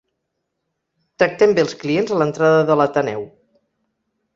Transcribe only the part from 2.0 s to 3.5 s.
a l'entrada de l'Ateneu.